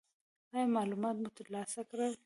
[0.53, 2.13] ایا معلومات مو ترلاسه کړل؟